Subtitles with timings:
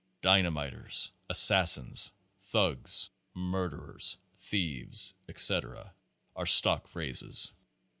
[0.23, 5.93] "Dynamiters, assassins, thugs, murderers, thieves," etc.,
[6.35, 7.51] are stock phrases.